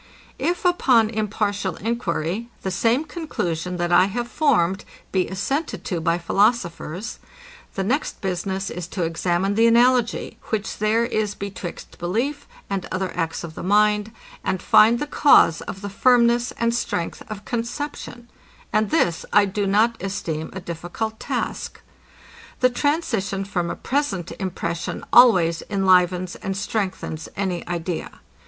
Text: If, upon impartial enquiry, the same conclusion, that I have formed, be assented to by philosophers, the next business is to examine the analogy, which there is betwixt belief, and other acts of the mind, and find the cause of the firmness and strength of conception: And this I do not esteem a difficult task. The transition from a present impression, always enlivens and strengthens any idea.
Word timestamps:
If, 0.39 0.65
upon 0.65 1.11
impartial 1.11 1.75
enquiry, 1.75 2.49
the 2.63 2.71
same 2.71 3.03
conclusion, 3.05 3.77
that 3.77 3.91
I 3.91 4.05
have 4.05 4.27
formed, 4.27 4.83
be 5.11 5.27
assented 5.27 5.85
to 5.85 6.01
by 6.01 6.17
philosophers, 6.17 7.19
the 7.75 7.83
next 7.83 8.19
business 8.19 8.71
is 8.71 8.87
to 8.97 9.03
examine 9.03 9.53
the 9.53 9.67
analogy, 9.67 10.39
which 10.45 10.79
there 10.79 11.05
is 11.05 11.35
betwixt 11.35 11.99
belief, 11.99 12.47
and 12.67 12.87
other 12.91 13.11
acts 13.15 13.43
of 13.43 13.53
the 13.53 13.61
mind, 13.61 14.11
and 14.43 14.59
find 14.59 14.97
the 14.97 15.05
cause 15.05 15.61
of 15.61 15.81
the 15.81 15.89
firmness 15.91 16.51
and 16.53 16.73
strength 16.73 17.21
of 17.29 17.45
conception: 17.45 18.27
And 18.73 18.89
this 18.89 19.23
I 19.31 19.45
do 19.45 19.67
not 19.67 20.01
esteem 20.01 20.49
a 20.51 20.59
difficult 20.61 21.19
task. 21.19 21.79
The 22.61 22.71
transition 22.71 23.45
from 23.45 23.69
a 23.69 23.75
present 23.75 24.31
impression, 24.39 25.03
always 25.13 25.61
enlivens 25.69 26.33
and 26.37 26.57
strengthens 26.57 27.29
any 27.37 27.63
idea. 27.67 28.19